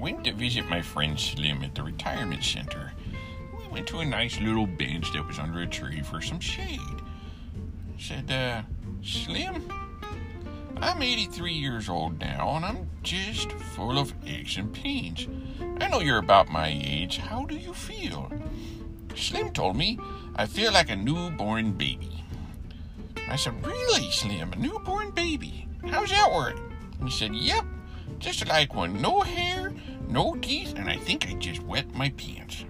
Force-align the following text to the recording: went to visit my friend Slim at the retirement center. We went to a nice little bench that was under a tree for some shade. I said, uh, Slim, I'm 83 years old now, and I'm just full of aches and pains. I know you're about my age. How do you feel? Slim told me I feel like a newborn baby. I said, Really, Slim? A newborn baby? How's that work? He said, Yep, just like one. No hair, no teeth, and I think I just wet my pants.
went 0.00 0.24
to 0.24 0.32
visit 0.32 0.68
my 0.68 0.80
friend 0.80 1.18
Slim 1.20 1.62
at 1.62 1.74
the 1.74 1.82
retirement 1.82 2.42
center. 2.42 2.92
We 3.58 3.68
went 3.68 3.86
to 3.88 3.98
a 3.98 4.04
nice 4.04 4.40
little 4.40 4.66
bench 4.66 5.12
that 5.12 5.26
was 5.26 5.38
under 5.38 5.60
a 5.60 5.66
tree 5.66 6.00
for 6.00 6.22
some 6.22 6.40
shade. 6.40 6.80
I 6.80 8.00
said, 8.00 8.30
uh, 8.30 8.62
Slim, 9.02 9.70
I'm 10.78 11.02
83 11.02 11.52
years 11.52 11.90
old 11.90 12.18
now, 12.18 12.56
and 12.56 12.64
I'm 12.64 12.88
just 13.02 13.52
full 13.52 13.98
of 13.98 14.14
aches 14.26 14.56
and 14.56 14.72
pains. 14.72 15.28
I 15.80 15.88
know 15.88 16.00
you're 16.00 16.18
about 16.18 16.48
my 16.48 16.68
age. 16.68 17.18
How 17.18 17.44
do 17.44 17.56
you 17.56 17.74
feel? 17.74 18.32
Slim 19.14 19.50
told 19.52 19.76
me 19.76 19.98
I 20.34 20.46
feel 20.46 20.72
like 20.72 20.88
a 20.88 20.96
newborn 20.96 21.72
baby. 21.72 22.24
I 23.28 23.36
said, 23.36 23.64
Really, 23.64 24.10
Slim? 24.10 24.52
A 24.54 24.56
newborn 24.56 25.10
baby? 25.10 25.68
How's 25.86 26.10
that 26.10 26.32
work? 26.32 26.56
He 27.04 27.10
said, 27.10 27.34
Yep, 27.34 27.64
just 28.18 28.46
like 28.48 28.74
one. 28.74 29.00
No 29.00 29.20
hair, 29.20 29.72
no 30.10 30.34
teeth, 30.42 30.74
and 30.76 30.88
I 30.88 30.96
think 30.96 31.28
I 31.28 31.34
just 31.34 31.62
wet 31.64 31.94
my 31.94 32.10
pants. 32.10 32.64